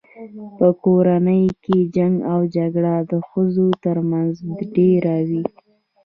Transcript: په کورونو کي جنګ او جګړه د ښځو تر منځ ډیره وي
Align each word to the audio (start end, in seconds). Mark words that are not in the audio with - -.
په 0.57 0.67
کورونو 0.83 1.37
کي 1.63 1.77
جنګ 1.95 2.15
او 2.31 2.39
جګړه 2.55 2.95
د 3.11 3.13
ښځو 3.29 3.67
تر 3.83 3.97
منځ 4.09 4.31
ډیره 4.75 5.15
وي 5.29 5.43